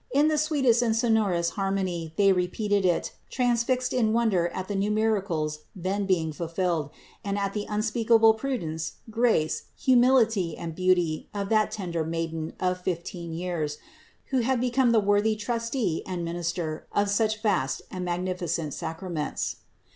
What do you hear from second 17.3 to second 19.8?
vast and magnificent sacraments.